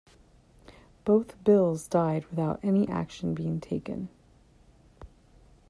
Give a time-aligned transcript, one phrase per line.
[1.05, 4.09] Both bills died without any action being taken.